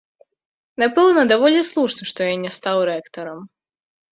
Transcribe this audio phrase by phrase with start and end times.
[0.83, 3.39] Напэўна, даволі слушна, што я не стаў рэктарам.